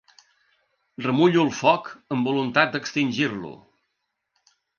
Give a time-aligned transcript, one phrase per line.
[1.07, 3.53] Remullo el foc amb voluntat d'extingir-lo.